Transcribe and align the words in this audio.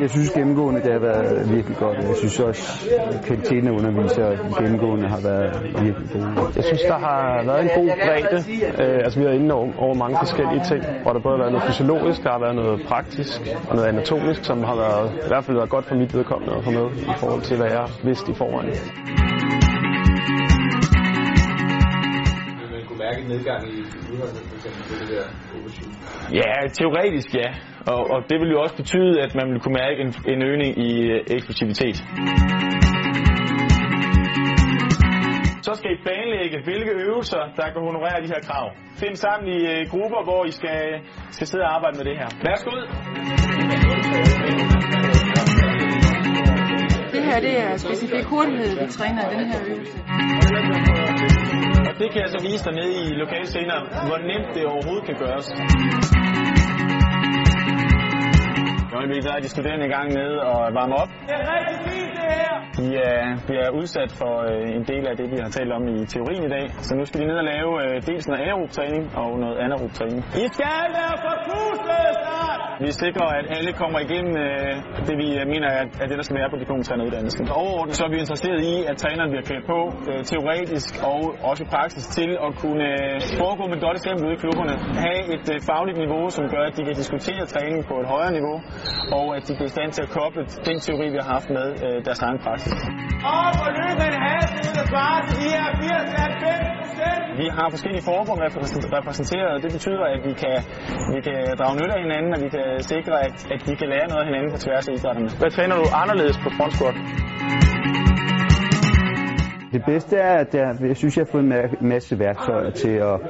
Jeg 0.00 0.10
synes 0.10 0.30
gennemgående, 0.30 0.80
det 0.82 0.92
har 0.92 0.98
været 0.98 1.54
virkelig 1.54 1.76
godt. 1.76 1.96
Jeg 1.98 2.16
synes 2.16 2.40
også, 2.40 2.90
at 3.10 3.24
kvaliteten 3.24 3.66
af 3.66 3.70
undervisere 3.72 4.38
gennemgående 4.62 5.08
har 5.08 5.20
været 5.20 5.62
virkelig 5.84 6.08
god. 6.12 6.52
Jeg 6.56 6.64
synes, 6.64 6.82
der 6.82 6.98
har 6.98 7.42
været 7.44 7.62
en 7.62 7.70
god 7.74 7.88
bredde. 8.04 8.36
Øh, 8.82 8.98
altså, 9.04 9.18
vi 9.20 9.24
har 9.24 9.32
inde 9.32 9.54
over, 9.54 9.68
over 9.78 9.94
mange 9.94 10.16
forskellige 10.18 10.64
ting, 10.64 10.84
hvor 11.02 11.12
der 11.12 11.20
både 11.20 11.34
har 11.36 11.42
været 11.42 11.52
noget 11.52 11.66
fysiologisk, 11.68 12.22
der 12.22 12.30
har 12.30 12.38
været 12.38 12.54
noget 12.54 12.82
praktisk 12.88 13.40
og 13.68 13.76
noget 13.76 13.88
anatomisk, 13.88 14.44
som 14.44 14.62
har 14.64 14.76
været, 14.76 15.10
i 15.24 15.28
hvert 15.28 15.44
fald 15.44 15.56
været 15.56 15.70
godt 15.70 15.86
for 15.86 15.94
mit 15.94 16.14
vedkommende 16.14 16.54
at 16.56 16.64
få 16.64 16.70
med 16.70 16.86
i 16.96 17.14
forhold 17.16 17.42
til, 17.42 17.56
hvad 17.56 17.70
jeg 17.70 17.86
vidste 18.04 18.30
i 18.32 18.34
forvejen. 18.34 18.70
Mærke 23.10 23.22
en 23.22 23.28
nedgang 23.28 23.62
i 23.68 23.80
udholdet, 24.12 24.42
for 24.50 24.56
eksempel 24.56 24.82
det 25.00 25.08
der? 25.14 25.26
Ja, 26.40 26.50
teoretisk 26.78 27.34
ja. 27.34 27.48
Og, 27.92 28.00
og 28.12 28.18
det 28.30 28.40
vil 28.40 28.50
jo 28.50 28.60
også 28.62 28.76
betyde, 28.76 29.20
at 29.24 29.34
man 29.34 29.46
vil 29.52 29.60
kunne 29.60 29.78
mærke 29.82 29.98
en, 30.04 30.10
en 30.32 30.42
øgning 30.50 30.72
i 30.88 30.90
øh, 31.14 31.36
eksplosivitet. 31.36 31.96
Så 35.66 35.72
skal 35.78 35.90
I 35.96 35.98
planlægge, 36.06 36.56
hvilke 36.64 36.92
øvelser, 37.06 37.42
der 37.56 37.66
kan 37.72 37.80
honorere 37.88 38.18
de 38.24 38.28
her 38.34 38.40
krav. 38.48 38.66
Find 39.02 39.16
sammen 39.16 39.46
i 39.56 39.58
øh, 39.72 39.80
grupper, 39.92 40.20
hvor 40.28 40.44
I 40.44 40.50
skal, 40.50 40.80
skal 41.30 41.46
sidde 41.46 41.64
og 41.64 41.74
arbejde 41.76 41.96
med 41.98 42.04
det 42.04 42.16
her. 42.20 42.28
Værsgo 42.44 42.70
er 47.72 47.76
specifik 47.86 48.24
hurtighed, 48.24 48.72
vi 48.84 48.86
træner 48.98 49.22
i 49.26 49.34
den 49.34 49.44
her 49.52 49.60
øvelse. 49.70 49.98
Og 51.88 51.94
det 52.00 52.08
kan 52.12 52.20
jeg 52.24 52.30
så 52.36 52.40
vise 52.48 52.62
dig 52.66 52.74
nede 52.80 52.92
i 53.02 53.04
lokale 53.22 53.46
senere, 53.56 53.80
hvor 54.08 54.18
nemt 54.30 54.50
det 54.56 54.64
overhovedet 54.72 55.04
kan 55.08 55.16
gøres. 55.24 55.46
I 58.90 58.94
øjeblikket 59.00 59.24
der 59.28 59.34
er 59.38 59.42
de 59.46 59.48
studerende 59.48 59.86
i 59.86 59.92
gang 59.96 60.08
med 60.18 60.30
at 60.52 60.74
varme 60.78 60.94
op. 61.02 61.10
Det 61.28 61.34
er 61.40 61.44
rigtig 61.54 61.76
fint 61.88 62.12
det 62.18 62.26
her! 62.40 62.54
De 62.78 62.86
er, 63.12 63.24
bliver 63.48 63.68
udsat 63.80 64.10
for 64.20 64.34
øh, 64.50 64.76
en 64.78 64.84
del 64.90 65.04
af 65.10 65.14
det, 65.20 65.26
vi 65.32 65.36
har 65.44 65.50
talt 65.58 65.72
om 65.78 65.82
i 65.94 65.96
teorien 66.12 66.42
i 66.48 66.50
dag. 66.56 66.66
Så 66.86 66.92
nu 66.98 67.04
skal 67.04 67.20
de 67.20 67.26
ned 67.30 67.38
og 67.42 67.46
lave 67.54 67.70
øh, 67.84 67.94
dels 68.08 68.24
noget 68.28 68.40
anaerob 68.42 68.70
træning 68.78 69.02
og 69.22 69.30
noget 69.44 69.56
anaerob 69.64 69.92
træning. 69.98 70.20
I 70.44 70.46
skal 70.56 70.82
være 70.98 71.14
forpustet 71.26 71.60
snart! 71.60 71.69
Vi 72.86 72.92
sikrer, 73.04 73.28
at 73.38 73.46
alle 73.56 73.72
kommer 73.82 73.98
igennem 74.06 74.34
øh, 74.46 74.72
det, 75.06 75.14
vi 75.22 75.28
øh, 75.40 75.44
mener 75.52 75.68
er, 75.78 75.84
er 76.02 76.06
det, 76.10 76.16
der 76.20 76.26
skal 76.26 76.36
være 76.40 76.50
på 76.54 76.58
diplomtræneruddannelsen. 76.62 77.44
Overordnet 77.62 77.94
så 77.98 78.02
er 78.08 78.10
vi 78.14 78.18
interesseret 78.24 78.60
i, 78.72 78.74
at 78.90 78.96
træneren 79.02 79.30
bliver 79.32 79.46
klædt 79.48 79.66
på 79.74 79.78
øh, 80.10 80.20
teoretisk 80.30 80.92
og 81.12 81.20
også 81.50 81.64
praktisk 81.74 82.06
til 82.18 82.30
at 82.46 82.50
kunne 82.62 82.86
øh, 82.94 83.16
foregå 83.40 83.62
med 83.70 83.76
et 83.78 83.82
godt 83.86 83.96
eksempel 84.00 84.22
ude 84.26 84.34
i 84.38 84.40
klubberne. 84.44 84.74
Have 85.06 85.20
et 85.34 85.46
øh, 85.54 85.56
fagligt 85.70 85.98
niveau, 86.04 86.22
som 86.36 86.44
gør, 86.54 86.62
at 86.68 86.74
de 86.76 86.82
kan 86.88 86.94
diskutere 87.02 87.42
træning 87.54 87.80
på 87.90 87.94
et 88.02 88.06
højere 88.14 88.32
niveau, 88.38 88.56
og 89.18 89.26
at 89.36 89.42
de 89.48 89.52
bliver 89.56 89.70
i 89.72 89.74
stand 89.76 89.90
til 89.96 90.02
at 90.06 90.10
koble 90.18 90.42
den 90.68 90.76
teori, 90.86 91.06
vi 91.14 91.18
har 91.22 91.28
haft 91.36 91.48
med 91.58 91.66
øh, 91.84 91.96
deres 92.06 92.20
egen 92.26 92.38
praksis. 92.44 92.74
Og 93.32 93.40
Vi 97.42 97.46
har 97.58 97.66
forskellige 97.74 98.04
forbund 98.10 98.38
repræsenteret, 98.98 99.50
og 99.54 99.62
det 99.64 99.70
betyder, 99.76 100.04
at 100.14 100.20
vi 100.28 100.32
kan, 100.42 100.56
vi 101.14 101.20
kan 101.26 101.38
drage 101.58 101.76
nytte 101.80 101.94
af 101.96 102.02
hinanden, 102.06 102.30
og 102.34 102.40
vi 102.44 102.48
kan 102.56 102.66
sikre, 102.92 103.14
at, 103.26 103.34
at 103.54 103.60
vi 103.68 103.74
kan 103.80 103.88
lære 103.94 104.06
noget 104.08 104.22
af 104.22 104.26
hinanden 104.30 104.50
på 104.54 104.58
tværs 104.64 104.88
af 104.88 104.92
idrætterne. 104.98 105.30
Hvad 105.40 105.50
træner 105.50 105.74
du 105.80 105.86
anderledes 106.02 106.36
på 106.44 106.50
front 106.56 106.72
squat? 106.76 106.96
Det 109.72 109.84
bedste 109.86 110.16
er, 110.16 110.38
at 110.38 110.54
jeg, 110.54 110.76
jeg 110.80 110.96
synes, 110.96 111.16
jeg 111.16 111.24
har 111.26 111.30
fået 111.32 111.44
en 111.44 111.88
masse 111.88 112.18
værktøjer 112.18 112.70
til 112.70 112.88
at 112.88 113.20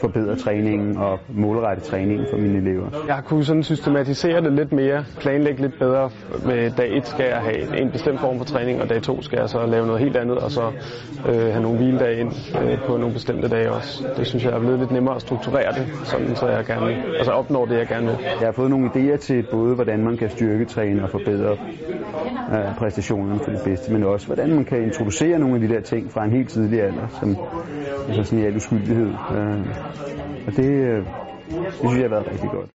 forbedre 0.00 0.36
træningen 0.36 0.96
og 0.96 1.18
målrette 1.28 1.82
træningen 1.82 2.26
for 2.30 2.36
mine 2.38 2.58
elever. 2.58 2.86
Jeg 3.06 3.14
har 3.14 3.22
kunnet 3.22 3.46
sådan 3.46 3.62
systematisere 3.62 4.40
det 4.40 4.52
lidt 4.52 4.72
mere, 4.72 5.04
planlægge 5.20 5.62
lidt 5.62 5.78
bedre. 5.78 6.10
Med 6.46 6.70
dag 6.70 6.96
1 6.96 7.06
skal 7.06 7.26
jeg 7.26 7.36
have 7.36 7.80
en 7.80 7.90
bestemt 7.90 8.20
form 8.20 8.38
for 8.38 8.44
træning, 8.44 8.82
og 8.82 8.88
dag 8.88 9.02
2 9.02 9.22
skal 9.22 9.38
jeg 9.38 9.48
så 9.48 9.66
lave 9.66 9.86
noget 9.86 10.00
helt 10.00 10.16
andet, 10.16 10.38
og 10.38 10.50
så 10.50 10.72
øh, 11.28 11.34
have 11.34 11.62
nogle 11.62 11.78
hviledage 11.78 12.20
ind 12.20 12.32
øh, 12.62 12.78
på 12.86 12.96
nogle 12.96 13.12
bestemte 13.12 13.48
dage 13.48 13.70
også. 13.72 14.04
Det 14.16 14.26
synes 14.26 14.44
jeg 14.44 14.52
er 14.52 14.58
blevet 14.60 14.78
lidt 14.78 14.90
nemmere 14.90 15.14
at 15.14 15.20
strukturere 15.20 15.72
det, 15.72 15.86
sådan 16.04 16.36
så 16.36 16.48
jeg 16.48 16.64
gerne 16.64 17.02
altså 17.18 17.32
opnår 17.32 17.66
det, 17.66 17.78
jeg 17.78 17.86
gerne 17.86 18.06
vil. 18.06 18.16
Jeg 18.40 18.48
har 18.48 18.52
fået 18.52 18.70
nogle 18.70 18.90
idéer 18.94 19.16
til 19.16 19.46
både, 19.50 19.74
hvordan 19.74 20.04
man 20.04 20.16
kan 20.16 20.30
styrketræne 20.30 21.02
og 21.02 21.10
forbedre 21.10 21.56
øh, 22.52 22.76
præstationerne 22.78 23.40
for 23.44 23.50
det 23.50 23.60
bedste, 23.64 23.92
men 23.92 24.04
også, 24.04 24.26
hvordan 24.26 24.54
man 24.54 24.64
kan 24.64 24.82
introducere 24.82 25.38
nogle 25.38 25.54
af 25.54 25.60
de 25.60 25.74
der 25.74 25.80
ting 25.80 26.10
fra 26.12 26.24
en 26.24 26.32
helt 26.32 26.48
tidlig 26.48 26.82
alder, 26.82 27.08
som 27.08 27.36
altså 28.08 28.24
sådan 28.24 28.38
i 28.38 28.46
al 28.46 28.56
uskyldighed. 28.56 29.08
Øh, 29.08 29.60
og 30.46 30.52
det, 30.56 30.70
øh, 30.70 31.06
det 31.48 31.74
synes 31.74 31.94
jeg 31.94 32.02
har 32.02 32.08
været 32.08 32.26
rigtig 32.32 32.50
godt. 32.50 32.73